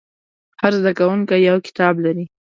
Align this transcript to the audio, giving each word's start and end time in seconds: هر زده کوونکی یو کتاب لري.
هر 0.61 0.73
زده 0.79 0.91
کوونکی 0.99 1.37
یو 1.47 1.57
کتاب 1.67 1.95
لري. 2.05 2.25